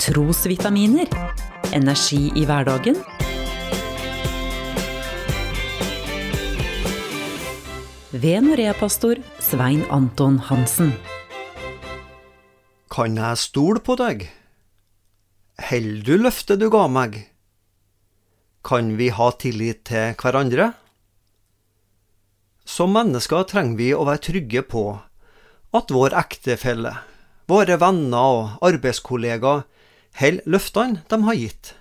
[0.00, 1.08] Trosvitaminer.
[1.76, 2.96] Energi i hverdagen.
[8.10, 10.94] Ved Norea-pastor Svein Anton Hansen.
[12.88, 14.24] Kan jeg stole på deg?
[15.68, 17.18] Held du løftet du ga meg?
[18.64, 20.70] Kan vi ha tillit til hverandre?
[22.64, 24.86] Som mennesker trenger vi å være trygge på
[25.76, 26.94] at vår ektefelle,
[27.52, 29.66] våre venner og arbeidskollegaer
[30.18, 31.74] holder løftene de har gitt.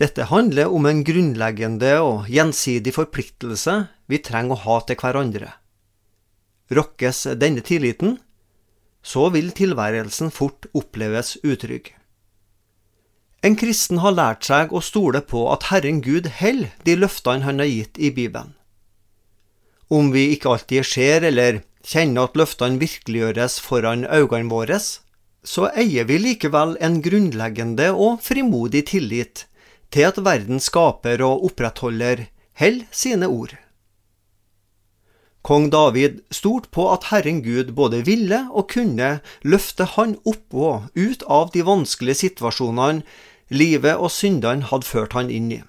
[0.00, 3.74] Dette handler om en grunnleggende og gjensidig forpliktelse
[4.10, 5.52] vi trenger å ha til hverandre.
[6.72, 8.16] Rokkes denne tilliten,
[9.02, 11.92] så vil tilværelsen fort oppleves utrygg.
[13.42, 17.58] En kristen har lært seg å stole på at Herren Gud holder de løftene han
[17.58, 18.54] har gitt i Bibelen.
[19.92, 24.78] Om vi ikke alltid ser eller kjenner at løftene virkeliggjøres foran øynene våre,
[25.42, 29.46] så eier vi likevel en grunnleggende og frimodig tillit
[29.92, 32.28] til at verdens skaper og opprettholder
[32.60, 33.56] holder sine ord.
[35.42, 40.94] Kong David stolte på at Herren Gud både ville og kunne løfte han opp og
[40.94, 43.02] ut av de vanskelige situasjonene
[43.50, 45.60] livet og syndene hadde ført han inn i.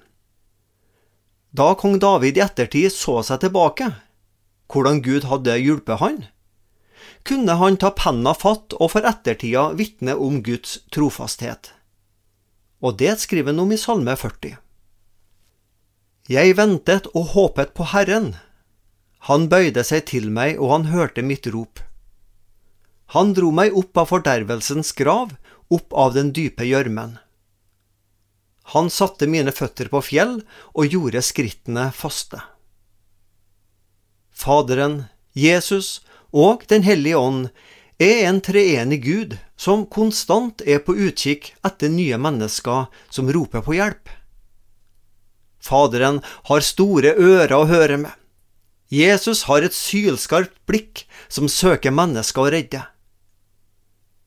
[1.53, 3.89] Da kong David i ettertid så seg tilbake,
[4.69, 6.21] hvordan Gud hadde hjulpet han,
[7.27, 11.71] kunne han ta penna fatt og for ettertida vitne om Guds trofasthet.
[12.83, 14.57] Og det skriver han om i Salme 40.
[16.31, 18.33] Jeg ventet og håpet på Herren.
[19.27, 21.81] Han bøyde seg til meg, og han hørte mitt rop.
[23.15, 25.35] Han dro meg opp av fordervelsens grav,
[25.71, 27.17] opp av den dype gjørmen.
[28.71, 30.37] Han satte mine føtter på fjell
[30.71, 32.39] og gjorde skrittene faste.
[34.31, 36.01] Faderen, Jesus
[36.33, 37.47] og Den hellige ånd
[38.01, 43.77] er en treenig Gud som konstant er på utkikk etter nye mennesker som roper på
[43.77, 44.09] hjelp.
[45.63, 48.11] Faderen har store ører å høre med.
[48.93, 52.81] Jesus har et sylskarpt blikk som søker mennesker å redde.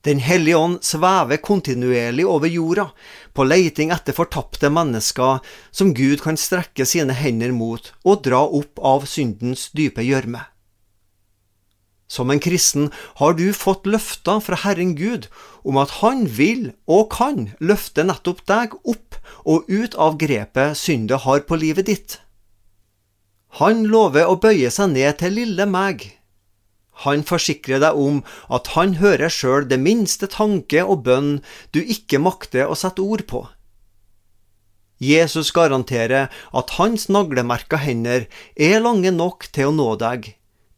[0.07, 2.89] Den hellige ånd svever kontinuerlig over jorda,
[3.35, 5.43] på leiting etter fortapte mennesker
[5.75, 10.47] som Gud kan strekke sine hender mot og dra opp av syndens dype gjørme.
[12.07, 15.27] Som en kristen har du fått løfter fra Herren Gud
[15.67, 21.27] om at Han vil og kan løfte nettopp deg opp og ut av grepet syndet
[21.27, 22.21] har på livet ditt.
[23.59, 26.05] Han lover å bøye seg ned til lille meg.
[27.05, 31.31] Han forsikrer deg om at han hører sjøl det minste tanke og bønn
[31.77, 33.43] du ikke makter å sette ord på.
[35.03, 38.25] Jesus garanterer at hans naglemerka hender
[38.57, 40.31] er lange nok til å nå deg,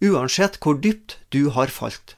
[0.05, 2.15] uansett hvor dypt du har falt.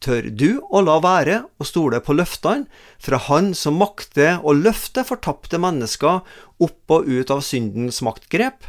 [0.00, 2.64] Tør du å la være å stole på løftene
[3.02, 6.22] fra Han som makter å løfte fortapte mennesker
[6.64, 8.64] opp og ut av syndens maktgrep?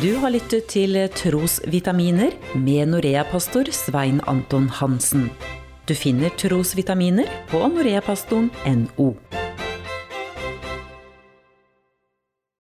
[0.00, 5.30] Du har lyttet til Trosvitaminer med Norea-pastor Svein Anton Hansen.
[5.88, 9.12] Du finner trosvitaminer på noreapastoren.no.